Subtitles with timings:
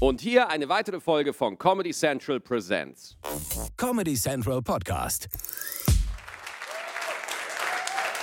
[0.00, 3.16] Und hier eine weitere Folge von Comedy Central Presents.
[3.76, 5.28] Comedy Central Podcast.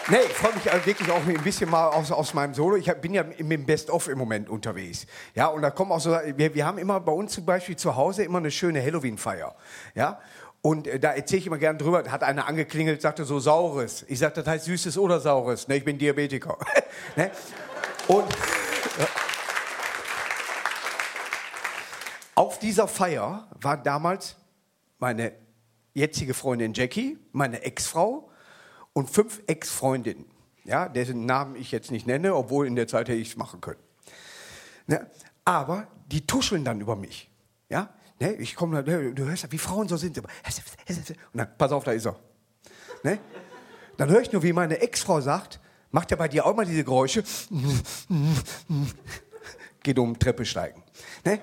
[0.09, 2.77] Nee, ich freue mich also wirklich auch ein bisschen mal aus, aus meinem Solo.
[2.77, 5.05] Ich hab, bin ja mit dem Best-of im Moment unterwegs.
[5.35, 7.95] Ja, und da kommen auch so, wir, wir haben immer bei uns zum Beispiel zu
[7.95, 9.55] Hause immer eine schöne Halloween-Feier.
[9.93, 10.19] Ja,
[10.61, 12.03] und äh, da erzähle ich immer gerne drüber.
[12.09, 14.03] Hat einer angeklingelt, sagte so Saures.
[14.07, 15.67] Ich sagte, das heißt Süßes oder Saures.
[15.67, 16.57] Ne, ich bin Diabetiker.
[17.15, 17.31] ne?
[18.07, 18.25] Und
[22.39, 24.37] auf dieser Feier war damals
[24.97, 25.33] meine
[25.93, 28.31] jetzige Freundin Jackie, meine Ex-Frau
[28.93, 30.23] und fünf Ex-Freundinnen,
[30.63, 33.59] ja, dessen Namen ich jetzt nicht nenne, obwohl in der Zeit hätte ich es machen
[33.59, 33.81] können.
[34.87, 35.05] Ne?
[35.43, 37.29] Aber die tuscheln dann über mich.
[37.67, 37.89] Ja?
[38.21, 38.35] Ne?
[38.35, 39.13] Ich komme, ne?
[39.13, 40.17] du hörst, wie Frauen so sind.
[40.17, 40.25] Und
[41.33, 42.17] dann, pass auf, da ist er.
[43.03, 43.19] Ne?
[43.97, 45.59] Dann höre ich nur, wie meine Ex-Frau sagt,
[45.91, 47.21] macht er bei dir auch mal diese Geräusche?
[49.83, 50.81] Geht um Treppe steigen.
[51.25, 51.41] Ne?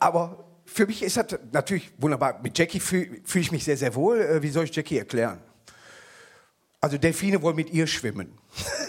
[0.00, 2.40] Aber für mich ist das natürlich wunderbar.
[2.42, 4.20] Mit Jackie fühle fühl ich mich sehr, sehr wohl.
[4.20, 5.40] Äh, wie soll ich Jackie erklären?
[6.80, 8.38] Also Delfine wollen mit ihr schwimmen.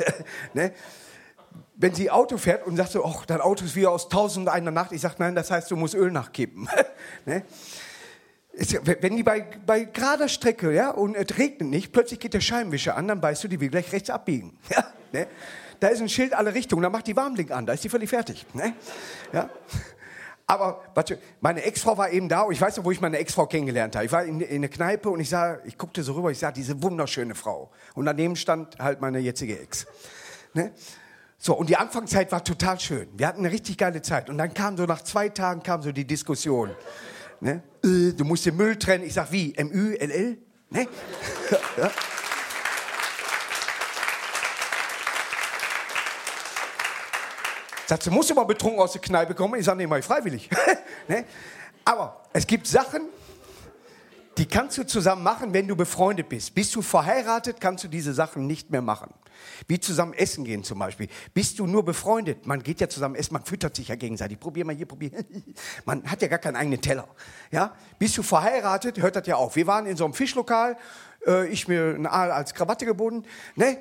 [0.54, 0.72] ne?
[1.76, 4.72] Wenn sie Auto fährt und sagt so, oh, dein Auto ist wie aus tausend einer
[4.72, 6.70] Nacht, ich sage, nein, das heißt, du musst Öl nachkippen.
[7.26, 7.44] ne?
[8.54, 12.96] Wenn die bei, bei gerader Strecke, ja, und es regnet nicht, plötzlich geht der Scheibenwischer
[12.96, 14.58] an, dann weißt du, die will gleich rechts abbiegen.
[14.70, 15.28] Ja, ne?
[15.80, 18.10] Da ist ein Schild alle Richtungen, dann macht die Warnblink an, da ist die völlig
[18.10, 18.46] fertig.
[18.54, 18.76] Ne?
[19.34, 19.50] Ja?
[20.52, 23.46] Aber warte, meine Ex-Frau war eben da und ich weiß noch, wo ich meine Ex-Frau
[23.46, 24.06] kennengelernt habe.
[24.06, 26.52] Ich war in, in einer Kneipe und ich sah, ich guckte so rüber, ich sah
[26.52, 27.72] diese wunderschöne Frau.
[27.96, 29.86] Und daneben stand halt meine jetzige Ex.
[30.54, 30.74] Ne?
[31.38, 33.08] So, und die Anfangszeit war total schön.
[33.14, 34.30] Wir hatten eine richtig geile Zeit.
[34.30, 36.72] Und dann kam so nach zwei Tagen kam so die Diskussion.
[37.40, 37.64] Ne?
[37.82, 39.06] Äh, du musst den Müll trennen.
[39.06, 39.56] Ich sag, wie?
[39.56, 40.38] M-Ü-L-L?
[40.70, 40.88] Ne?
[41.78, 41.92] ja.
[47.92, 49.60] Sagt sie, musst du mal betrunken aus der Kneipe kommen?
[49.60, 50.50] Ich sage, nee, ich freiwillig.
[51.10, 51.26] ne?
[51.84, 53.02] Aber es gibt Sachen,
[54.38, 56.56] die kannst du zusammen machen, wenn du befreundet bist.
[56.56, 59.14] Bist du verheiratet, kannst du diese Sachen nicht mehr machen.
[59.68, 61.10] Wie zusammen essen gehen zum Beispiel.
[61.34, 64.40] Bist du nur befreundet, man geht ja zusammen essen, man füttert sich ja gegenseitig.
[64.40, 65.12] Probier mal hier, probier.
[65.84, 67.10] Man hat ja gar keinen eigenen Teller.
[67.52, 67.76] Ja?
[68.00, 69.58] Bist du verheiratet, hört das ja auf.
[69.58, 70.78] Wir waren in so einem Fischlokal,
[71.28, 73.28] äh, ich mir ein Aal als Krawatte gebunden.
[73.56, 73.80] Ne?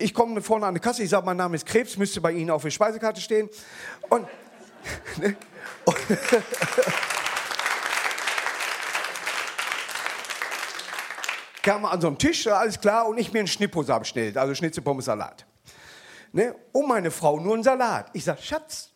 [0.00, 2.50] Ich komme vorne an die Kasse, ich sage, mein Name ist Krebs, müsste bei Ihnen
[2.50, 3.48] auf der Speisekarte stehen.
[4.08, 4.26] Und,
[5.18, 5.36] ne?
[5.84, 5.96] und
[11.62, 14.82] kam an so einem Tisch, alles klar, und ich mir einen Schnippos abstellt, also Schnitzel,
[14.82, 15.44] Pommes, Salat.
[16.32, 16.54] Ne?
[16.72, 18.08] Und meine Frau nur einen Salat.
[18.14, 18.90] Ich sage, Schatz,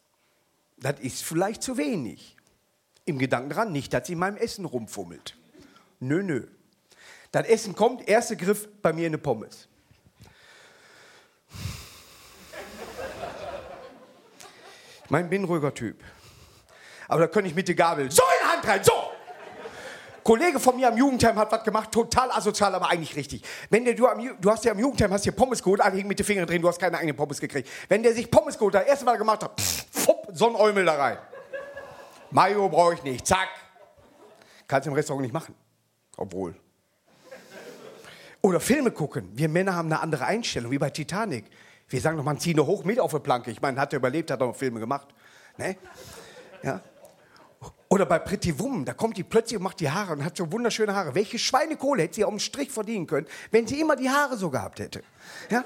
[0.78, 2.36] das ist vielleicht zu wenig.
[3.04, 5.36] Im Gedanken dran, nicht, dass sie in meinem Essen rumfummelt.
[6.00, 6.46] Nö, nö.
[7.32, 9.68] Das Essen kommt, erster Griff bei mir in eine Pommes.
[15.14, 16.02] Ich meine, bin ruhiger Typ.
[17.06, 19.12] Aber da könnte ich mit der Gabel so in die Hand rein, so!
[20.24, 23.44] Kollege von mir am Jugendheim hat was gemacht, total asozial, aber eigentlich richtig.
[23.70, 26.08] Wenn der, du, am, du hast ja am Jugendheim hast hier Pommes geholt, alle hingen
[26.08, 27.68] mit den Fingern drin, du hast keine eigene Pommes gekriegt.
[27.88, 30.56] Wenn der sich Pommes geholt hat, das erste Mal gemacht hat, pff, fupp, so ein
[30.56, 31.18] Eumel da rein.
[32.32, 33.50] Mayo brauche ich nicht, zack.
[34.66, 35.54] Kannst du im Restaurant nicht machen.
[36.16, 36.56] Obwohl.
[38.42, 39.30] Oder Filme gucken.
[39.34, 41.44] Wir Männer haben eine andere Einstellung, wie bei Titanic.
[41.88, 43.50] Wir sagen doch, man zieht nur hoch mit auf die Planke.
[43.50, 45.08] Ich meine, hat er überlebt, hat er noch Filme gemacht.
[45.56, 45.76] Ne?
[46.62, 46.80] Ja?
[47.88, 50.50] Oder bei Pretty Woman, da kommt die plötzlich und macht die Haare und hat so
[50.50, 51.14] wunderschöne Haare.
[51.14, 54.50] Welche Schweinekohle hätte sie auf dem Strich verdienen können, wenn sie immer die Haare so
[54.50, 55.02] gehabt hätte?
[55.50, 55.64] Ja?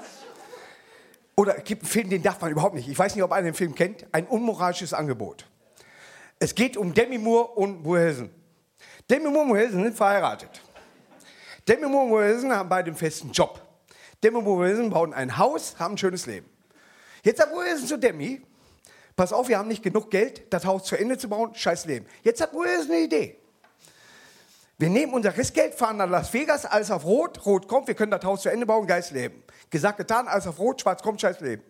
[1.35, 2.87] Oder es gibt einen Film, den darf man überhaupt nicht.
[2.87, 4.05] Ich weiß nicht, ob einer den Film kennt.
[4.11, 5.47] Ein unmoralisches Angebot.
[6.37, 8.29] Es geht um Demi Moore und Muelsen.
[9.09, 10.61] Demi Moore und Muelsen sind verheiratet.
[11.67, 13.61] Demi Moore und Muelsen haben beide einen festen Job.
[14.23, 16.49] Demi und Muelsen bauen ein Haus, haben ein schönes Leben.
[17.23, 18.41] Jetzt sagt Muelsen zu Demi,
[19.15, 22.05] pass auf, wir haben nicht genug Geld, das Haus zu Ende zu bauen, scheiß Leben.
[22.23, 23.39] Jetzt hat Muelsen eine Idee.
[24.77, 28.11] Wir nehmen unser Restgeld, fahren nach Las Vegas, alles auf Rot, Rot kommt, wir können
[28.11, 29.43] das Haus zu Ende bauen, Geist leben.
[29.69, 31.63] Gesagt, getan, alles auf Rot, Schwarz kommt, scheiß Leben.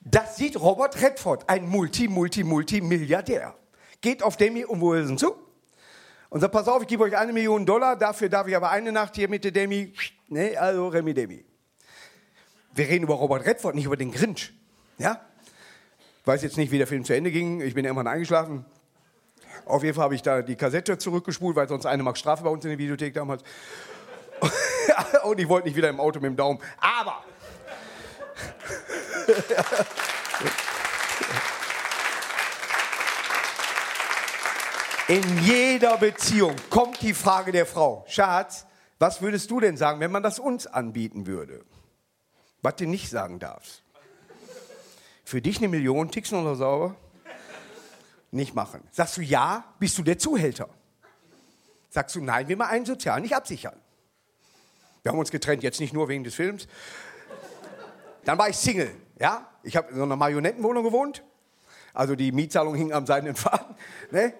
[0.00, 3.54] Das sieht Robert Redford, ein Multi, Multi, Multi-Milliardär.
[4.02, 5.36] Geht auf Demi und Muelsen zu
[6.28, 8.92] und sagt, pass auf, ich gebe euch eine Million Dollar, dafür darf ich aber eine
[8.92, 9.94] Nacht hier mit der Demi
[10.28, 11.44] Nee, also Remi Demi.
[12.74, 14.52] Wir reden über Robert Redford, nicht über den Grinch.
[14.98, 15.20] Ja?
[16.20, 17.60] Ich weiß jetzt nicht, wie der Film zu Ende ging.
[17.62, 18.64] Ich bin irgendwann eingeschlafen.
[19.64, 22.50] Auf jeden Fall habe ich da die Kassette zurückgespult, weil sonst eine macht Strafe bei
[22.50, 23.42] uns in der Videothek damals.
[25.24, 26.58] Und ich wollte nicht wieder im Auto mit dem Daumen.
[26.78, 27.24] Aber.
[35.08, 38.66] In jeder Beziehung kommt die Frage der Frau, Schatz,
[38.98, 41.64] was würdest du denn sagen, wenn man das uns anbieten würde?
[42.62, 43.82] Was du nicht sagen darfst.
[45.24, 46.96] Für dich eine Million, tickst noch sauber?
[48.30, 48.82] nicht machen.
[48.90, 50.68] Sagst du ja, bist du der Zuhälter.
[51.90, 53.78] Sagst du nein, will man einen sozial nicht absichern.
[55.02, 56.68] Wir haben uns getrennt, jetzt nicht nur wegen des Films.
[58.24, 59.48] Dann war ich Single, ja.
[59.62, 61.24] Ich habe in so einer Marionettenwohnung gewohnt.
[61.94, 63.74] Also die Mietzahlung hing am seidenen Faden.
[64.10, 64.34] Ne?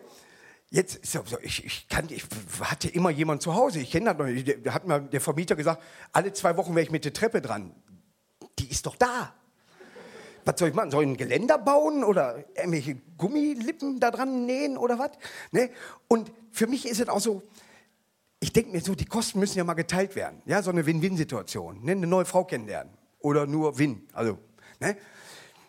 [0.71, 2.25] Jetzt, so, ich, ich, kann, ich
[2.61, 3.81] hatte immer jemand zu Hause.
[3.81, 4.55] Ich kenne das noch.
[4.63, 5.83] Da hat mir der Vermieter gesagt,
[6.13, 7.75] alle zwei Wochen wäre ich mit der Treppe dran.
[8.59, 9.35] Die ist doch da.
[10.45, 10.91] Was soll ich machen?
[10.91, 15.11] Soll ich ein Geländer bauen oder irgendwelche Gummilippen da dran nähen oder was?
[15.53, 15.71] Ne?
[16.07, 17.43] Und für mich ist es auch so,
[18.41, 20.43] ich denke mir so, die Kosten müssen ja mal geteilt werden.
[20.45, 21.85] Ja, so eine Win-Win-Situation.
[21.85, 21.93] Ne?
[21.93, 22.93] Eine neue Frau kennenlernen.
[23.21, 24.07] Oder nur Win.
[24.13, 24.39] Also,
[24.81, 24.97] ne?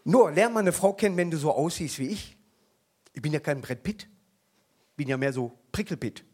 [0.04, 2.38] Nur, lern mal eine Frau kennen, wenn du so aussiehst wie ich.
[3.14, 4.08] Ich bin ja kein Brett Pitt.
[5.00, 6.26] Bin ja mehr so Prickelpitt.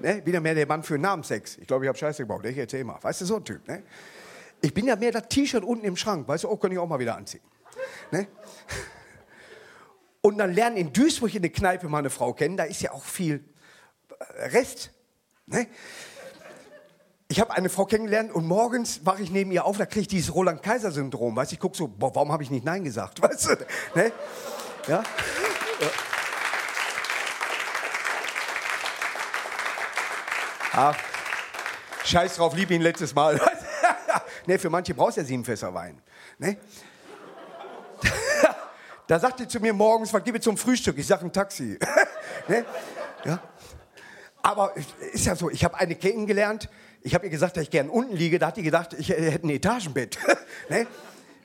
[0.00, 0.20] Ne?
[0.20, 1.58] Bin ja mehr der Mann für Namensex.
[1.58, 2.44] Ich glaube, ich habe Scheiße gebaut.
[2.44, 2.98] Ich erzähl mal.
[3.00, 3.68] Weißt du, so ein Typ.
[3.68, 3.84] Ne?
[4.60, 6.26] Ich bin ja mehr das T-Shirt unten im Schrank.
[6.26, 7.40] Weißt du, oh, kann ich auch mal wieder anziehen.
[8.10, 8.26] Ne?
[10.22, 12.56] Und dann lernen in Duisburg in der Kneipe mal eine Frau kennen.
[12.56, 13.44] Da ist ja auch viel
[14.18, 14.90] äh, Rest.
[15.46, 15.68] Ne?
[17.28, 20.08] Ich habe eine Frau kennengelernt und morgens wache ich neben ihr auf, da kriege ich
[20.08, 21.36] dieses Roland-Kaiser-Syndrom.
[21.36, 23.22] Weißt ich gucke so, boah, warum habe ich nicht Nein gesagt?
[23.22, 23.54] Weißt du?
[23.94, 24.10] Ne?
[24.88, 25.04] Ja?
[25.80, 25.90] ja.
[30.80, 30.94] Ah,
[32.04, 33.40] scheiß drauf, lieb ihn letztes Mal.
[34.46, 36.00] ne, für manche brauchst du ja sieben Fässer Wein.
[36.38, 36.56] Ne?
[39.08, 40.96] da sagt er zu mir morgens, was gebe zum Frühstück?
[40.96, 41.80] Ich sage ein Taxi.
[42.48, 42.64] ne?
[43.24, 43.42] ja?
[44.40, 44.72] Aber
[45.12, 46.68] ist ja so, ich habe eine kennengelernt,
[47.02, 49.48] ich habe ihr gesagt, dass ich gern unten liege, da hat die gedacht, ich hätte
[49.48, 50.16] ein Etagenbett.
[50.68, 50.86] ne?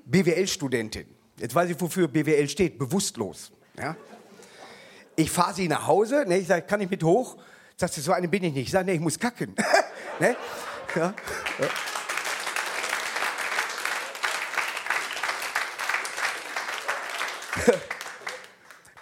[0.06, 1.08] BWL-Studentin.
[1.40, 3.52] Jetzt weiß ich, wofür BWL steht, bewusstlos.
[3.80, 3.96] Ja?
[5.16, 6.38] Ich fahre sie nach Hause, ne?
[6.38, 7.38] ich sage, kann ich mit hoch?
[7.84, 8.68] Sagst du, so eine bin ich nicht.
[8.68, 9.54] Ich sage, nee, ich muss kacken.
[10.22, 10.38] ne?
[10.96, 11.14] ja?
[11.60, 11.68] ja.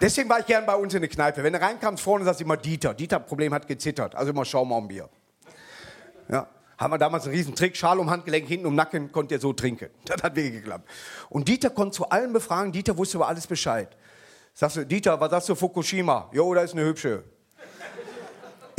[0.02, 1.44] Deswegen war ich gern bei uns in der Kneipe.
[1.44, 2.96] Wenn du reinkamst vorne, sagst du immer Dieter.
[2.96, 4.16] Dieter Problem hat gezittert.
[4.16, 5.08] Also immer Schaumbaumbier.
[6.28, 6.48] Ja.
[6.80, 9.54] Haben wir damals einen riesen Trick, Schal um Handgelenk, hinten um Nacken, konnte er so
[9.54, 9.92] trinken.
[10.06, 10.90] Das hat weh geklappt.
[11.30, 13.96] Und Dieter konnte zu allem befragen, Dieter wusste über alles Bescheid.
[14.56, 16.32] Sagst du, Dieter, was sagst du Fukushima?
[16.34, 17.24] Jo, da ist eine hübsche.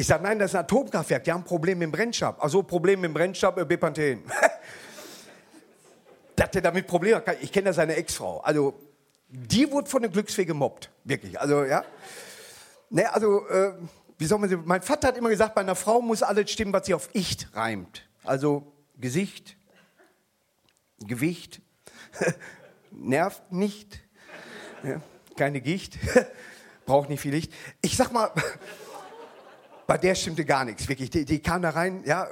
[0.03, 2.43] Ich sage, nein, das ist ein Atomkraftwerk, die haben ein Problem mit dem Brennstab.
[2.43, 4.25] Also Problem mit dem Brennstab, äh, Bepanthen.
[6.35, 8.41] Dass der damit Probleme ich kenne ja seine Ex-Frau.
[8.41, 8.75] Also,
[9.29, 10.91] die wurde von der Glücksfee gemobbt.
[11.05, 11.41] Wirklich.
[11.41, 11.85] Also, ja.
[12.91, 13.75] Ne, also, äh,
[14.19, 16.73] wie soll man sagen, mein Vater hat immer gesagt, bei einer Frau muss alles stimmen,
[16.73, 18.03] was sie auf Ich reimt.
[18.25, 19.57] Also, Gesicht,
[20.99, 21.63] Gewicht,
[22.91, 24.01] nervt nicht,
[24.83, 25.01] ja,
[25.37, 25.97] keine Gicht,
[26.87, 27.53] braucht nicht viel Licht.
[27.83, 28.33] Ich sag mal,
[29.93, 31.11] bei der stimmte gar nichts, wirklich.
[31.11, 32.27] Die, die kam da rein, ja,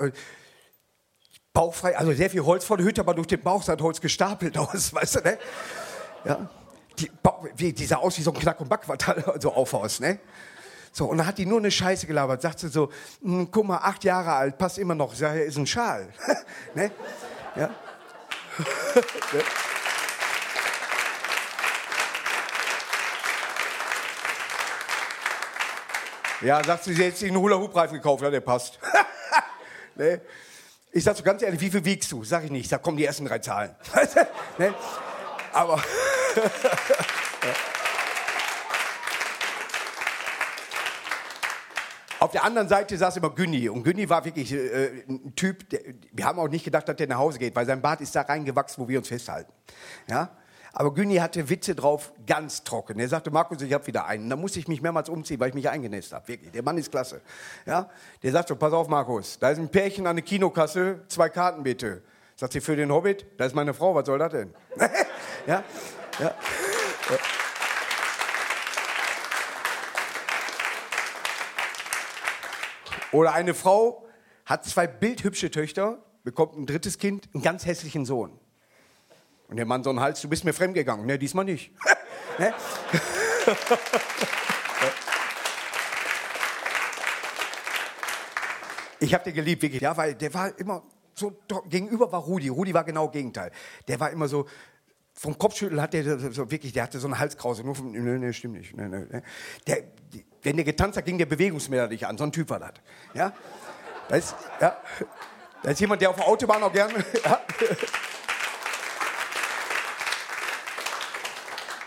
[1.53, 4.57] bauchfrei, also sehr viel Holz vor der Hütte, aber durch den Bauch sah Holz gestapelt
[4.59, 5.39] aus, weißt du, ne?
[6.25, 6.49] Ja.
[6.99, 7.11] Die,
[7.57, 10.21] wie, die sah aus wie so ein Knack- und Backquartal, so Aufhaus, ne?
[10.91, 12.41] So, und dann hat die nur eine Scheiße gelabert.
[12.41, 12.89] Sagt sie so,
[13.21, 15.13] hm, guck mal, acht Jahre alt, passt immer noch.
[15.13, 16.09] Ich sag, ja, ist ein Schal.
[16.75, 16.91] ne?
[17.57, 17.69] Ja.
[26.43, 28.79] Ja, sagt sie, sie hat sich einen Hula-Hoop-Reifen gekauft, ja, der passt.
[29.95, 30.23] ne?
[30.91, 32.25] Ich sag so ganz ehrlich, wie viel wiegst du?
[32.25, 32.63] Sag ich nicht.
[32.65, 33.77] Ich sag, komm, die ersten drei Zahlen.
[34.59, 34.75] ne?
[35.53, 35.75] Aber.
[42.21, 43.69] Auf der anderen Seite saß immer Günni.
[43.69, 45.81] Und Günni war wirklich äh, ein Typ, der,
[46.13, 48.23] wir haben auch nicht gedacht, dass der nach Hause geht, weil sein Bart ist da
[48.23, 49.53] reingewachsen, wo wir uns festhalten.
[50.07, 50.31] Ja?
[50.73, 52.99] Aber Günni hatte Witze drauf, ganz trocken.
[53.01, 54.31] Er sagte, Markus, ich habe wieder einen.
[54.31, 56.29] Da musste ich mich mehrmals umziehen, weil ich mich eingenässt habe.
[56.29, 57.21] Wirklich, der Mann ist klasse.
[57.67, 57.91] Ja?
[58.23, 61.63] Der sagt so, pass auf, Markus, da ist ein Pärchen an der Kinokasse, zwei Karten
[61.63, 62.03] bitte.
[62.37, 63.27] Sagt sie, für den Hobbit?
[63.37, 64.55] Da ist meine Frau, was soll das denn?
[64.79, 64.89] ja?
[65.47, 65.65] ja?
[66.21, 66.35] ja.
[73.13, 74.07] Oder eine Frau
[74.47, 78.39] hat zwei bildhübsche Töchter, bekommt ein drittes Kind, einen ganz hässlichen Sohn.
[79.51, 81.05] Und der Mann so einen Hals, du bist mir fremdgegangen.
[81.05, 81.73] Ne, diesmal nicht.
[82.39, 82.55] ne?
[89.01, 89.83] ich habe den geliebt, wirklich.
[89.83, 91.37] Ja, weil der war immer so,
[91.69, 92.47] gegenüber war Rudi.
[92.47, 93.51] Rudi war genau Gegenteil.
[93.89, 94.47] Der war immer so,
[95.15, 97.65] vom Kopfschütteln hat der so wirklich, der hatte so eine Halskrause.
[97.65, 98.77] Nur vom, ne, ne, stimmt nicht.
[98.77, 99.23] Ne, ne, ne.
[99.67, 99.83] Der,
[100.43, 102.17] wenn der getanzt hat, ging der Bewegungsmelder nicht an.
[102.17, 102.75] So ein Typ war das.
[103.15, 103.33] Ja?
[104.09, 104.81] Da ist, ja,
[105.65, 107.05] da ist jemand, der auf der Autobahn auch gerne.
[107.25, 107.41] Ja.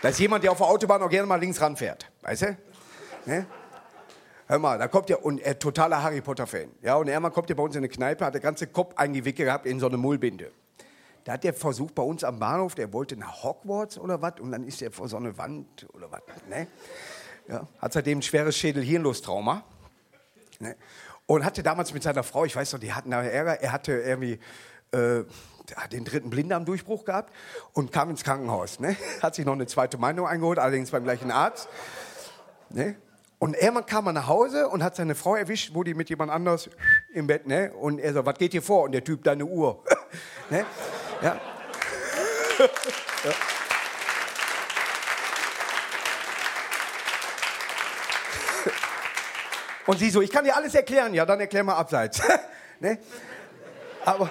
[0.04, 2.10] Da ist jemand, der auf der Autobahn auch gerne mal links ranfährt.
[2.20, 2.58] Weißt du?
[3.24, 3.46] Ne?
[4.46, 6.68] Hör mal, da kommt der, und er totaler Harry Potter-Fan.
[6.82, 8.94] Ja, und er mal kommt ja bei uns in eine Kneipe, hat den ganzen Kopf
[8.96, 10.52] eingewickelt gehabt in so eine Mullbinde.
[11.24, 14.52] Da hat der versucht bei uns am Bahnhof, der wollte nach Hogwarts oder was, und
[14.52, 16.20] dann ist er vor so eine Wand oder was.
[16.50, 16.66] Ne?
[17.48, 19.64] Ja, hat seitdem ein schweres Schädel-Hirnlos-Trauma.
[20.60, 20.76] Ne?
[21.24, 23.92] Und hatte damals mit seiner Frau, ich weiß noch, die hatten da Ärger, er hatte
[23.92, 24.38] irgendwie
[24.92, 25.24] äh,
[25.92, 27.32] den dritten Blinddarmdurchbruch gehabt
[27.72, 28.80] und kam ins Krankenhaus.
[28.80, 28.96] Ne?
[29.22, 31.68] Hat sich noch eine zweite Meinung eingeholt, allerdings beim gleichen Arzt.
[32.70, 32.96] Ne?
[33.38, 36.30] Und irgendwann kam er nach Hause und hat seine Frau erwischt, wo die mit jemand
[36.30, 36.70] anders
[37.12, 37.72] im Bett, ne?
[37.74, 38.84] Und er so, was geht hier vor?
[38.84, 39.84] Und der Typ, deine Uhr.
[40.50, 40.64] ne?
[41.20, 41.38] ja.
[49.86, 51.12] Und sie so, ich kann dir alles erklären.
[51.12, 52.22] Ja, dann erklär mal abseits.
[52.80, 52.98] ne?
[54.04, 54.30] Aber,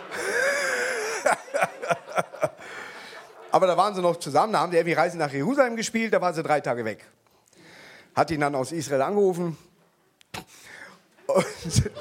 [3.53, 6.19] aber da waren sie noch zusammen, da haben sie irgendwie Reise nach Jerusalem gespielt, da
[6.19, 7.05] waren sie drei Tage weg.
[8.15, 9.55] Hat ihn dann aus Israel angerufen
[11.27, 11.45] und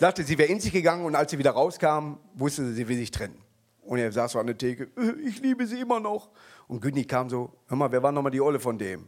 [0.00, 2.96] sagte, sie wäre in sich gegangen und als sie wieder rauskam, wusste sie, sie will
[2.96, 3.40] sich trennen.
[3.82, 4.88] Und er saß so an der Theke,
[5.24, 6.30] ich liebe sie immer noch.
[6.66, 9.06] Und Günni kam so, hör mal, wer war nochmal die Olle von dem?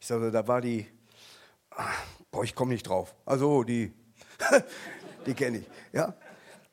[0.00, 0.88] Ich sagte, da war die,
[2.32, 3.14] boah, ich komme nicht drauf.
[3.24, 3.92] Also die,
[5.26, 5.66] die kenne ich.
[5.92, 6.16] Ja?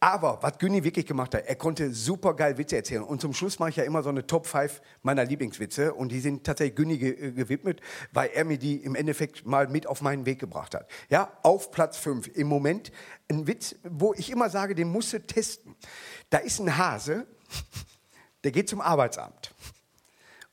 [0.01, 3.03] Aber was Günni wirklich gemacht hat, er konnte super geil Witze erzählen.
[3.03, 5.93] Und zum Schluss mache ich ja immer so eine Top 5 meiner Lieblingswitze.
[5.93, 7.81] Und die sind tatsächlich Günni ge äh, gewidmet,
[8.13, 10.89] weil er mir die im Endeffekt mal mit auf meinen Weg gebracht hat.
[11.09, 12.93] Ja, auf Platz 5 im Moment
[13.29, 15.75] ein Witz, wo ich immer sage, den musst du testen.
[16.29, 17.27] Da ist ein Hase,
[18.45, 19.53] der geht zum Arbeitsamt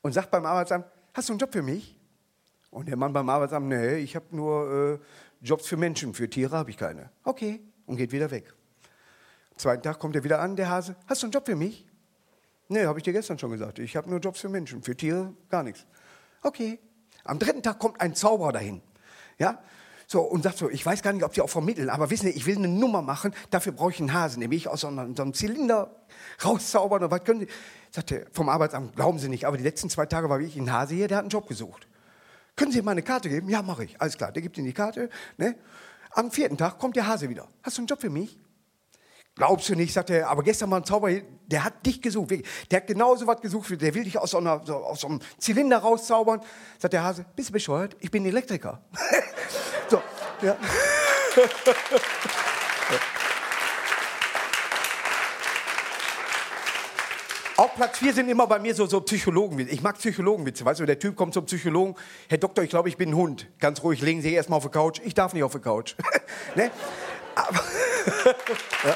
[0.03, 1.97] und sagt beim Arbeitsamt, hast du einen Job für mich?
[2.71, 6.57] Und der Mann beim Arbeitsamt, nee, ich habe nur äh, Jobs für Menschen, für Tiere
[6.57, 7.11] habe ich keine.
[7.23, 8.56] Okay, und geht wieder weg.
[9.57, 10.97] Zweiten Tag kommt er wieder an, der Hase.
[11.07, 11.87] Hast du einen Job für mich?
[12.69, 13.79] Nee, habe ich dir gestern schon gesagt.
[13.79, 15.87] Ich habe nur Jobs für Menschen, für Tiere gar nichts.
[16.43, 16.79] Okay.
[17.25, 18.83] Am dritten Tag kommt ein Zauberer dahin.
[19.39, 19.59] Ja?
[20.07, 22.33] So, und sagt so, ich weiß gar nicht, ob sie auch vermitteln, aber wissen Sie,
[22.33, 25.97] ich will eine Nummer machen, dafür brauche ich einen Hasen, nämlich aus so einem, Zylinder
[26.45, 27.49] rauszaubern und was können Sie?
[27.91, 30.95] Sagt vom Arbeitsamt, glauben Sie nicht, aber die letzten zwei Tage war wirklich ein Hase
[30.95, 31.89] hier, der hat einen Job gesucht.
[32.55, 33.49] Können Sie ihm mal eine Karte geben?
[33.49, 34.01] Ja, mache ich.
[34.01, 35.11] Alles klar, der gibt Ihnen die Karte.
[35.39, 35.57] Ne?
[36.13, 37.49] Am vierten Tag kommt der Hase wieder.
[37.65, 38.39] Hast du einen Job für mich?
[39.37, 42.33] Glaubst du nicht, sagt er, aber gestern war ein Zauberer, der hat dich gesucht.
[42.71, 45.21] Der hat genauso was gesucht, der will dich aus so, einer, so, aus so einem
[45.37, 46.41] Zylinder rauszaubern.
[46.79, 47.97] Sagt der Hase, bist du bescheuert?
[48.01, 48.81] Ich bin Elektriker.
[49.91, 50.01] so,
[50.41, 50.57] ja.
[57.59, 59.71] Auf Platz 4 sind immer bei mir so, so Psychologenwitze.
[59.73, 60.65] Ich mag Psychologenwitze.
[60.65, 61.95] Weißt du, der Typ kommt zum Psychologen.
[62.29, 63.49] Herr Doktor, ich glaube, ich bin ein Hund.
[63.59, 65.01] Ganz ruhig, legen Sie erstmal auf die Couch.
[65.05, 65.95] Ich darf nicht auf die Couch.
[66.55, 66.71] ne?
[67.35, 67.63] Aber,
[68.85, 68.95] ja.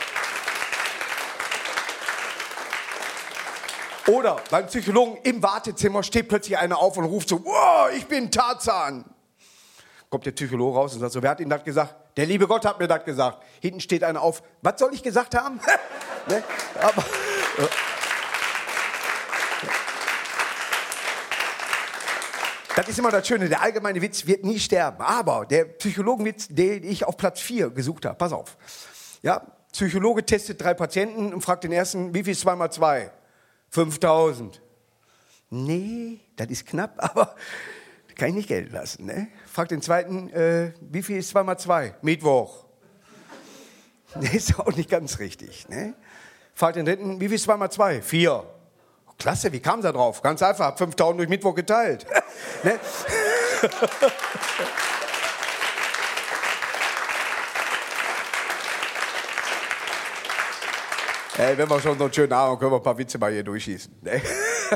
[4.10, 8.30] Oder beim Psychologen im Wartezimmer steht plötzlich einer auf und ruft so, wow, ich bin
[8.30, 9.04] Tarzan.
[10.08, 11.94] Kommt der Psychologe raus und sagt so, wer hat Ihnen das gesagt?
[12.16, 13.44] Der liebe Gott hat mir das gesagt.
[13.60, 15.60] Hinten steht einer auf, was soll ich gesagt haben?
[16.28, 16.42] ne?
[16.80, 17.04] Aber,
[17.58, 17.68] ja.
[22.74, 25.02] Das ist immer das Schöne, der allgemeine Witz wird nie sterben.
[25.02, 28.56] Aber der Psychologenwitz, den ich auf Platz 4 gesucht habe, pass auf.
[29.22, 33.12] Ja, Psychologe testet drei Patienten und fragt den ersten, wie viel ist 2 mal 2?
[33.70, 34.60] 5000.
[35.50, 37.34] Nee, das ist knapp, aber
[38.16, 39.06] kann ich nicht gelten lassen.
[39.06, 39.28] Ne?
[39.46, 41.94] Fragt den zweiten, äh, wie viel ist 2 mal 2?
[42.02, 42.66] Mittwoch.
[44.16, 45.68] Nee, ist auch nicht ganz richtig.
[45.68, 45.94] Ne?
[46.52, 48.02] Fragt den dritten, wie viel ist 2 mal 2?
[48.02, 48.44] 4.
[49.18, 50.20] Klasse, wie kam da drauf?
[50.20, 52.06] Ganz einfach, 5000 durch Mittwoch geteilt.
[52.64, 52.80] ne?
[61.40, 63.32] Hey, wenn wir schon so einen schönen Abend haben, können wir ein paar Witze mal
[63.32, 63.90] hier durchschießen.
[64.02, 64.20] Ne?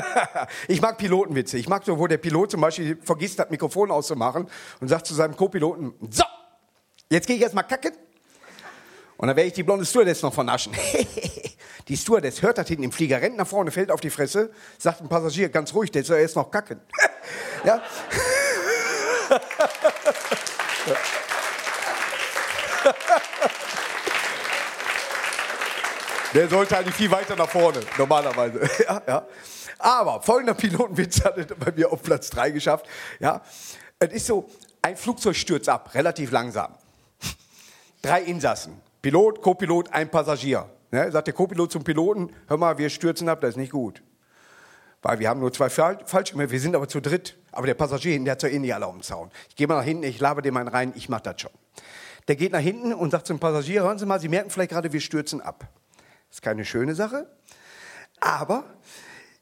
[0.67, 1.59] ich mag Pilotenwitze.
[1.59, 4.47] Ich mag so, wo der Pilot zum Beispiel vergisst, das Mikrofon auszumachen
[4.81, 6.23] und sagt zu seinem Co-Piloten, so,
[7.11, 7.91] jetzt gehe ich erstmal kacken
[9.17, 10.73] und dann werde ich die blonde Stewardess noch vernaschen.
[11.87, 15.01] die Stewardess hört das hinten im Flieger, rennt nach vorne, fällt auf die Fresse, sagt
[15.01, 16.81] ein Passagier ganz ruhig, der soll erst noch kacken.
[17.63, 17.79] ja?
[26.35, 28.59] Der sollte eigentlich viel weiter nach vorne, normalerweise.
[28.83, 29.27] ja, ja.
[29.79, 32.87] Aber folgender Pilotenwitz hat es bei mir auf Platz 3 geschafft.
[33.21, 33.41] Ja.
[33.99, 34.49] Es ist so,
[34.81, 36.75] ein Flugzeug stürzt ab, relativ langsam.
[38.01, 40.69] Drei Insassen, Pilot, Co-Pilot, ein Passagier.
[40.91, 44.03] Ne, sagt der Co-Pilot zum Piloten, hör mal, wir stürzen ab, das ist nicht gut.
[45.01, 47.37] Weil wir haben nur zwei Fallschirme, wir sind aber zu dritt.
[47.53, 49.31] Aber der Passagier, der hat so eh nicht alle um den Zaun.
[49.47, 51.51] Ich gehe mal nach hinten, ich labe dem einen rein, ich mach das schon.
[52.27, 54.91] Der geht nach hinten und sagt zum Passagier, hören Sie mal, Sie merken vielleicht gerade,
[54.91, 55.65] wir stürzen ab.
[56.31, 57.29] Ist keine schöne Sache,
[58.19, 58.65] aber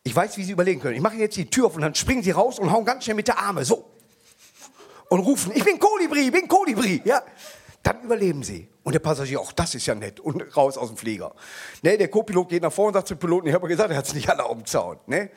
[0.03, 0.95] ich weiß, wie Sie überlegen können.
[0.95, 3.15] Ich mache jetzt die Tür auf und dann springen Sie raus und hauen ganz schnell
[3.15, 3.89] mit der Arme, so.
[5.09, 7.21] Und rufen, ich bin Kolibri, ich bin Kolibri, ja.
[7.83, 8.69] Dann überleben sie.
[8.83, 10.21] Und der Passagier, auch das ist ja nett.
[10.21, 11.35] Und raus aus dem Flieger.
[11.81, 14.07] Ne, der Co-Pilot geht nach vorne und sagt zum Piloten, ich habe gesagt, er hat
[14.07, 14.99] es nicht alle auf dem Zaun.
[15.05, 15.29] Ne?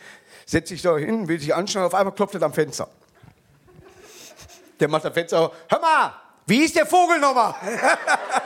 [0.47, 2.89] Setzt sich da hin, will sich anschauen, auf einmal klopft er am Fenster.
[4.79, 5.51] Der macht das Fenster.
[5.69, 6.15] Hör mal,
[6.47, 7.55] wie ist der Vogel nochmal?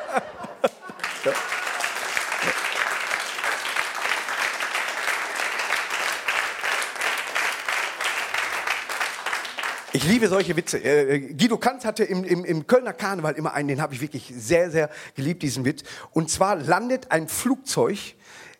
[10.02, 10.78] Ich liebe solche Witze.
[10.78, 14.00] Äh, äh, Guido Kanz hatte im, im, im Kölner Karneval immer einen, den habe ich
[14.00, 15.82] wirklich sehr, sehr geliebt, diesen Witz.
[16.12, 17.98] Und zwar landet ein Flugzeug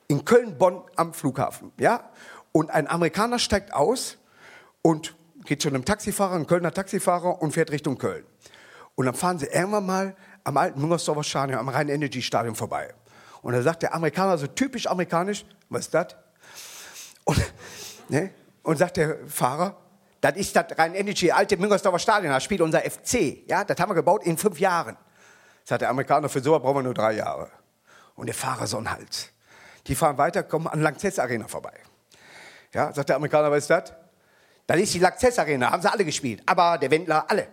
[0.06, 1.72] in Köln-Bonn am Flughafen.
[1.78, 2.10] Ja?
[2.52, 4.18] Und ein Amerikaner steigt aus
[4.82, 5.16] und
[5.46, 8.26] geht zu einem Taxifahrer, ein Kölner Taxifahrer und fährt Richtung Köln.
[8.94, 12.92] Und dann fahren sie irgendwann mal am alten Müngersdorfer Stadion, am Rhein-Energy-Stadion vorbei.
[13.40, 16.16] Und da sagt der Amerikaner, so typisch amerikanisch, was ist das?
[17.24, 17.40] Und,
[18.10, 18.30] ne?
[18.62, 19.78] und sagt der Fahrer,
[20.20, 23.48] das ist das Rhein-Energy, alte Müngersdorfer Stadion, da spielt unser FC.
[23.48, 24.96] Ja, das haben wir gebaut in fünf Jahren.
[25.64, 27.50] Sagt der Amerikaner, für so brauchen wir nur drei Jahre.
[28.16, 29.30] Und der Fahrer so Hals.
[29.86, 31.72] Die fahren weiter, kommen an Lanxess Arena vorbei.
[32.72, 33.92] Ja, sagt der Amerikaner, was ist das?
[34.66, 36.42] Das ist die Lanxess Arena, haben sie alle gespielt.
[36.46, 37.48] Aber der Wendler, alle.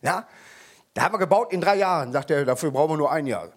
[0.00, 0.26] Ja,
[0.94, 2.12] da haben wir gebaut in drei Jahren.
[2.12, 3.48] Sagt er, dafür brauchen wir nur ein Jahr.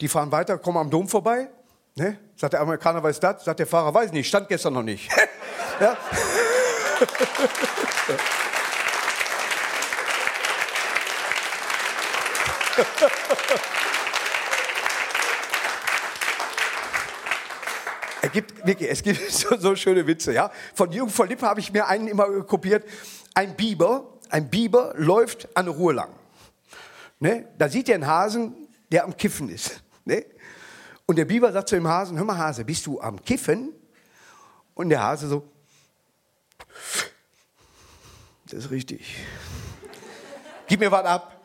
[0.00, 1.48] Die fahren weiter, kommen am Dom vorbei.
[1.94, 2.18] Ne?
[2.36, 3.44] Sagt der Amerikaner, was ist das?
[3.44, 5.10] Sagt der Fahrer, weiß nicht, stand gestern noch nicht.
[5.80, 5.96] ja?
[18.22, 20.50] Es gibt wirklich, es gibt so, so, schöne Witze, ja.
[20.74, 22.84] Von Jürgen von Lippe habe ich mir einen immer kopiert.
[23.34, 26.10] Ein Biber, ein Biber läuft an der Ruhe lang.
[27.18, 27.48] Ne?
[27.58, 29.82] Da sieht er einen Hasen, der am Kiffen ist.
[30.04, 30.24] Ne?
[31.06, 33.72] Und der Biber sagt zu dem Hasen, hör mal Hase, bist du am Kiffen?
[34.74, 35.51] Und der Hase so,
[38.46, 39.16] das ist richtig.
[40.66, 41.42] Gib mir was ab.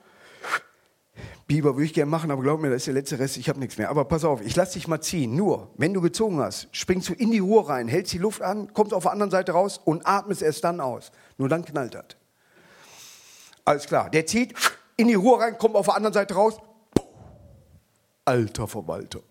[1.47, 3.59] Biber würde ich gerne machen, aber glaub mir, das ist der letzte Rest, ich habe
[3.59, 3.89] nichts mehr.
[3.89, 5.33] Aber pass auf, ich lass dich mal ziehen.
[5.35, 8.73] Nur, wenn du gezogen hast, springst du in die Ruhe rein, hältst die Luft an,
[8.73, 11.11] kommst auf der anderen Seite raus und atmest erst dann aus.
[11.37, 12.05] Nur dann knallt das.
[13.63, 14.09] Alles klar.
[14.09, 14.53] Der zieht
[14.97, 16.57] in die Ruhe rein, kommt auf der anderen Seite raus.
[18.25, 19.21] Alter Verwalter.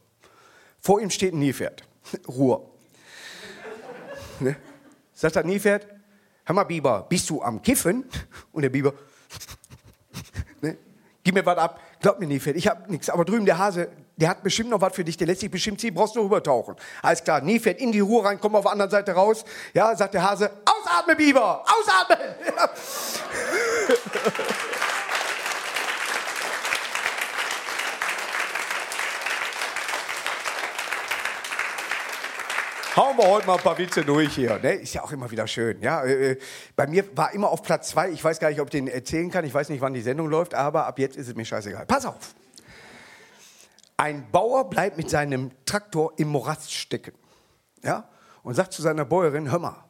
[0.80, 1.82] Vor ihm steht ein Nilpferd.
[2.28, 2.62] Ruhe.
[4.40, 4.56] ne?
[5.18, 5.86] Sagt das Nilpferd,
[6.44, 8.04] hör mal Biber, bist du am Kiffen?
[8.52, 8.92] Und der Biber,
[10.60, 10.76] ne?
[11.24, 11.80] gib mir was ab.
[12.00, 13.08] Glaub mir, Nilpferd, ich hab nichts.
[13.08, 15.80] Aber drüben der Hase, der hat bestimmt noch was für dich, der lässt sich bestimmt
[15.80, 16.76] ziehen, brauchst nur rübertauchen.
[17.00, 19.46] Alles klar, Nilpferd in die Ruhe rein, komm auf der anderen Seite raus.
[19.72, 22.18] Ja, sagt der Hase, ausatmen, Biber, ausatmen.
[22.44, 22.68] Ja.
[32.96, 34.58] Hauen wir heute mal ein paar Witze durch hier.
[34.58, 34.72] Ne?
[34.72, 35.82] Ist ja auch immer wieder schön.
[35.82, 36.02] Ja?
[36.02, 36.38] Äh, äh,
[36.74, 38.08] bei mir war immer auf Platz zwei.
[38.08, 39.44] Ich weiß gar nicht, ob ich den erzählen kann.
[39.44, 41.84] Ich weiß nicht, wann die Sendung läuft, aber ab jetzt ist es mir scheißegal.
[41.84, 42.34] Pass auf.
[43.98, 47.12] Ein Bauer bleibt mit seinem Traktor im Morast stecken.
[47.82, 48.08] Ja?
[48.42, 49.84] Und sagt zu seiner Bäuerin, hör mal,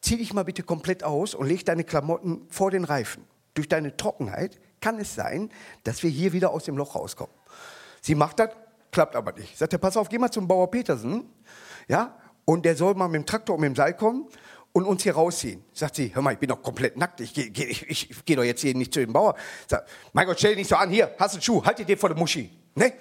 [0.00, 3.24] zieh dich mal bitte komplett aus und leg deine Klamotten vor den Reifen.
[3.54, 5.50] Durch deine Trockenheit kann es sein,
[5.82, 7.34] dass wir hier wieder aus dem Loch rauskommen.
[8.02, 8.50] Sie macht das,
[8.92, 9.58] klappt aber nicht.
[9.58, 11.28] Sagt er, pass auf, geh mal zum Bauer Petersen.
[11.88, 12.14] Ja,
[12.46, 14.26] und der soll mal mit dem Traktor und mit dem Seil kommen
[14.72, 15.62] und uns hier rausziehen.
[15.74, 18.36] Sagt sie, hör mal, ich bin doch komplett nackt, ich gehe ich, ich, ich geh
[18.36, 19.34] doch jetzt hier nicht zu dem Bauer.
[19.66, 21.98] Sagt, mein Gott, stell dich nicht so an, hier, hast du einen Schuh, halt dir
[21.98, 22.50] vor der Muschi.
[22.74, 22.92] Ne?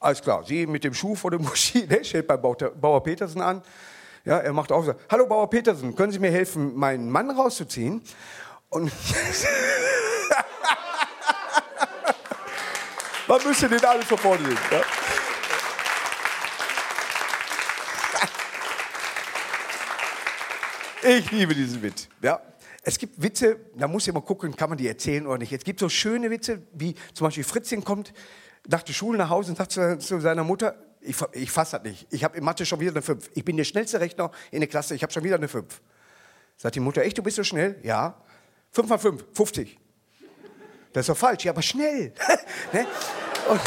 [0.00, 3.62] Alles klar, sie mit dem Schuh vor der Muschi, ne, stellt bei Bauer Petersen an.
[4.24, 8.02] Ja, er macht auch so, hallo Bauer Petersen, können Sie mir helfen, meinen Mann rauszuziehen?
[8.70, 8.90] Und
[13.28, 14.58] man müsste den alles sofort sehen.
[14.70, 14.80] Ja?
[21.06, 22.08] Ich liebe diesen Witz.
[22.22, 22.40] Ja.
[22.82, 25.52] Es gibt Witze, da muss ich mal gucken, kann man die erzählen oder nicht.
[25.52, 28.14] Es gibt so schöne Witze, wie zum Beispiel Fritzchen kommt
[28.66, 31.84] nach der Schule nach Hause und sagt zu, zu seiner Mutter, ich, ich fasse das
[31.84, 33.32] nicht, ich habe in Mathe schon wieder eine 5.
[33.34, 35.82] Ich bin der schnellste Rechner in der Klasse, ich habe schon wieder eine 5.
[36.56, 37.78] Sagt die Mutter, echt, du bist so schnell?
[37.82, 38.22] Ja.
[38.72, 39.78] 5 mal 5, 50.
[40.94, 42.14] Das ist doch falsch, ja, aber schnell.
[42.72, 42.86] ne?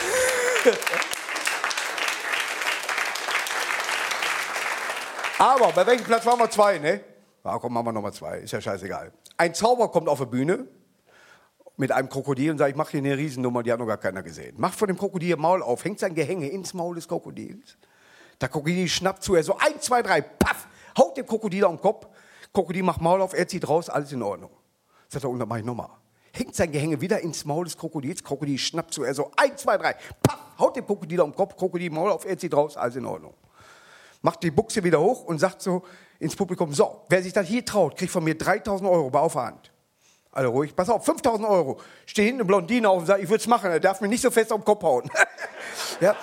[5.37, 7.16] aber bei welchem Platz waren wir zwei, ne?
[7.47, 8.39] Ja, komm, machen wir nochmal zwei.
[8.39, 9.13] Ist ja scheißegal.
[9.37, 10.67] Ein Zauber kommt auf die Bühne
[11.77, 14.21] mit einem Krokodil und sagt, ich mache hier eine Riesennummer, die hat noch gar keiner
[14.21, 14.55] gesehen.
[14.59, 17.77] Macht von dem Krokodil Maul auf, hängt sein Gehänge ins Maul des Krokodils.
[18.41, 22.07] Der Krokodil schnappt zu, er so eins, zwei, drei, paff, haut dem Krokodil den Kopf.
[22.53, 24.51] Krokodil macht Maul auf, er zieht raus, alles in Ordnung.
[25.07, 25.91] Sagt er, und dann mach ich nochmal.
[26.33, 29.77] Hängt sein Gehänge wieder ins Maul des Krokodils, Krokodil schnappt zu, er so eins, zwei,
[29.77, 33.05] drei, paff, haut dem Krokodil den Kopf, Krokodil Maul auf, er zieht raus, alles in
[33.05, 33.35] Ordnung.
[34.21, 35.83] Macht die Buchse wieder hoch und sagt so,
[36.19, 39.71] ins Publikum, so, wer sich das hier traut, kriegt von mir 3000 Euro bei Aufhand.
[40.31, 41.79] Alle ruhig, pass auf, 5000 Euro.
[42.05, 44.21] Steht hinten eine Blondine auf und sagt, ich würde es machen, er darf mir nicht
[44.21, 45.09] so fest auf den Kopf hauen.
[45.99, 46.15] ja.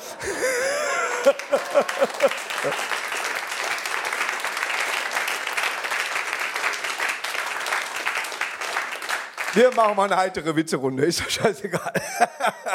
[9.55, 11.93] Wir machen mal eine heitere Witze-Runde, ist doch scheißegal.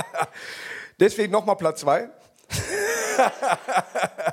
[1.00, 2.10] Deswegen nochmal Platz zwei.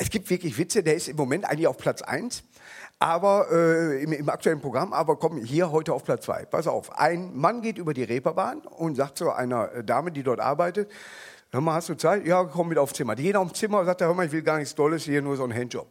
[0.00, 2.42] es gibt wirklich Witze, der ist im Moment eigentlich auf Platz eins,
[2.98, 6.46] aber äh, im, im, aktuellen Programm, aber komm hier heute auf Platz zwei.
[6.46, 10.40] Pass auf, ein Mann geht über die Reeperbahn und sagt zu einer Dame, die dort
[10.40, 10.90] arbeitet,
[11.50, 12.26] hör mal, hast du Zeit?
[12.26, 13.14] Ja, komm mit aufs Zimmer.
[13.14, 15.36] Die geht aufs Zimmer und sagt, hör mal, ich will gar nichts Tolles, hier nur
[15.36, 15.86] so ein Handjob.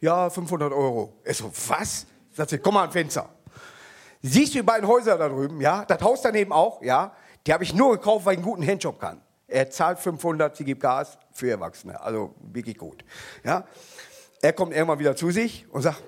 [0.00, 1.12] Ja, 500 Euro.
[1.22, 2.06] Er so, was?
[2.32, 3.28] Sagt sie, komm mal ans Fenster.
[4.22, 5.84] Siehst du die beiden Häuser da drüben, ja?
[5.84, 7.12] Das Haus daneben auch, ja?
[7.46, 9.20] Die habe ich nur gekauft, weil ich einen guten Handjob kann.
[9.50, 12.00] Er zahlt 500, sie gibt Gas für Erwachsene.
[12.00, 13.04] Also wirklich gut.
[13.44, 13.64] Ja?
[14.40, 16.02] Er kommt irgendwann wieder zu sich und sagt,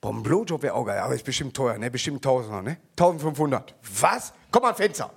[0.00, 1.90] boah, ein Blowjob wäre auch geil, aber ist bestimmt teuer, ne?
[1.90, 2.78] bestimmt Tausender, ne?
[2.92, 3.74] 1500.
[4.00, 4.32] Was?
[4.50, 5.10] Komm mal Fenster.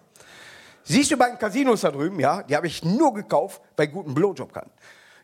[0.83, 2.43] Siehst du bei den Casinos da drüben, ja?
[2.43, 4.69] Die habe ich nur gekauft, weil ich guten Blowjob kann.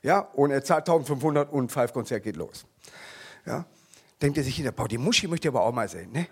[0.02, 0.20] Ja?
[0.20, 2.66] Und er zahlt 1500 und Five-Konzert geht los.
[3.46, 3.66] Ja?
[4.22, 6.28] Denkt er sich wieder, boah, die Muschi möchte ich aber auch mal sehen, ne?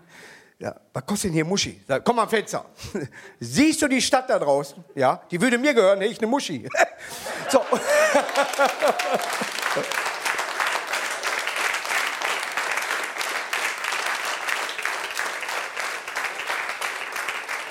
[0.58, 1.82] Ja, was kostet denn hier Muschi?
[1.86, 2.64] Sag, komm am Fenster.
[3.40, 4.82] Siehst du die Stadt da draußen?
[4.94, 6.06] Ja, die würde mir gehören, ne?
[6.06, 6.66] ich eine Muschi.
[7.50, 7.62] so.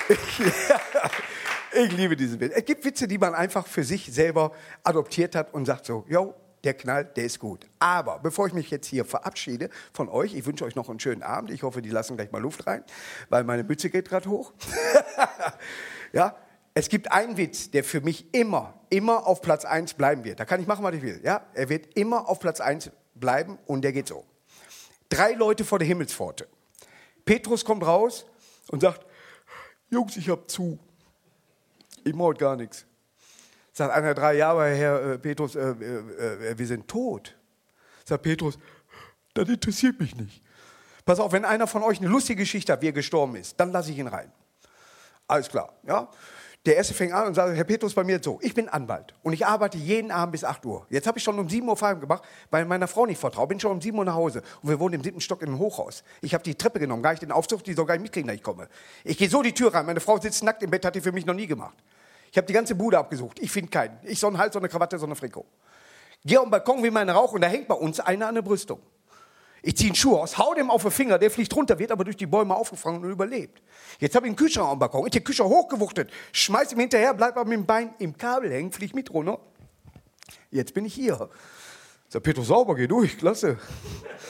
[1.73, 2.55] ich liebe diese Witze.
[2.55, 4.51] Es gibt Witze, die man einfach für sich selber
[4.83, 6.35] adoptiert hat und sagt so, yo,
[6.65, 7.67] der Knall, der ist gut.
[7.80, 11.23] Aber bevor ich mich jetzt hier verabschiede von euch, ich wünsche euch noch einen schönen
[11.23, 11.51] Abend.
[11.51, 12.84] Ich hoffe, die lassen gleich mal Luft rein,
[13.30, 14.54] weil meine Mütze geht gerade hoch.
[16.13, 16.36] ja,
[16.73, 20.39] es gibt einen Witz, der für mich immer, immer auf Platz 1 bleiben wird.
[20.39, 21.21] Da kann ich machen, was ich will.
[21.23, 24.25] Ja, er wird immer auf Platz 1 bleiben und der geht so.
[25.08, 26.47] Drei Leute vor der Himmelspforte.
[27.23, 28.25] Petrus kommt raus
[28.67, 29.06] und sagt,
[29.89, 30.78] Jungs, ich hab zu.
[32.04, 32.86] Ich mache heute gar nichts.
[33.75, 37.35] Sagt einer drei Jahre, Herr äh, Petrus, äh, äh, äh, wir sind tot.
[38.05, 38.57] Sagt Petrus,
[39.33, 40.41] das interessiert mich nicht.
[41.03, 43.73] Pass auf, wenn einer von euch eine lustige Geschichte hat, wie er gestorben ist, dann
[43.73, 44.31] lasse ich ihn rein.
[45.27, 46.09] Alles klar, ja?
[46.65, 49.33] Der erste fängt an und sagt, Herr Petrus, bei mir so, ich bin Anwalt und
[49.33, 50.88] ich arbeite jeden Abend bis 8 Uhr.
[50.89, 53.45] Jetzt habe ich schon um 7 Uhr Feierabend gemacht, weil meiner Frau nicht vertraue.
[53.47, 55.59] Bin schon um 7 Uhr nach Hause und wir wohnen im siebten Stock in einem
[55.59, 56.05] Hochhaus.
[56.21, 58.38] Ich habe die Treppe genommen, gar nicht den Aufzug, die soll gar nicht mitkriegen, dass
[58.38, 58.69] ich komme.
[59.03, 61.11] Ich gehe so die Tür rein, meine Frau sitzt nackt im Bett, hat die für
[61.11, 61.75] mich noch nie gemacht.
[62.35, 63.39] Ich habe die ganze Bude abgesucht.
[63.39, 63.97] Ich finde keinen.
[64.03, 65.45] Ich so einen Hals, so eine Krawatte, so eine Frikot.
[66.25, 68.41] Gehe auf den Balkon wie mein Rauch und da hängt bei uns einer an der
[68.41, 68.81] Brüstung.
[69.61, 72.03] Ich ziehe einen Schuh aus, hau dem auf den Finger, der fliegt runter, wird aber
[72.03, 73.61] durch die Bäume aufgefangen und überlebt.
[73.99, 75.05] Jetzt habe ich einen Kühlschrank am Balkon.
[75.05, 78.73] Ich den Kühlschrank hochgewuchtet, schmeiß ihm hinterher, bleib aber mit dem Bein im Kabel hängen,
[78.73, 79.39] flieg mit runter.
[80.51, 81.29] Jetzt bin ich hier.
[82.09, 83.57] Sag, Petrus, sauber, geh durch, klasse.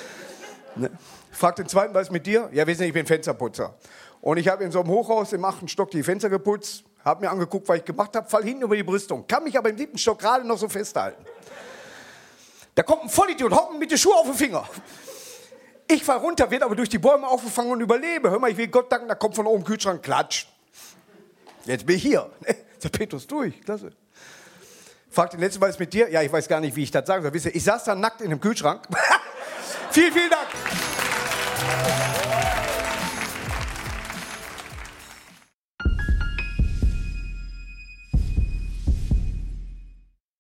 [0.75, 0.91] ne?
[1.31, 2.51] Frag den zweiten, was ist mit dir?
[2.53, 3.73] Ja, wir sind, ich bin Fensterputzer.
[4.21, 7.31] Und ich habe in so einem Hochhaus im achten Stock die Fenster geputzt habe mir
[7.31, 9.97] angeguckt, was ich gemacht habe, fall hinten über die Brüstung, kann mich aber im siebten
[9.97, 11.23] Stock gerade noch so festhalten.
[12.73, 14.67] Da kommt ein Vollidiot, hoppen mit den Schuhen auf den Finger.
[15.87, 18.31] Ich fall runter, werde aber durch die Bäume aufgefangen und überlebe.
[18.31, 20.47] Hör mal, ich will Gott danken, da kommt von oben Kühlschrank, klatsch.
[21.65, 22.29] Jetzt bin ich hier.
[22.83, 23.91] Der Petrus durch, klasse.
[25.09, 26.09] Fragt den letzten Mal, ist mit dir?
[26.09, 27.33] Ja, ich weiß gar nicht, wie ich das sagen soll.
[27.33, 28.81] Wisst ihr, ich saß da nackt in dem Kühlschrank.
[29.91, 30.47] vielen, vielen Dank.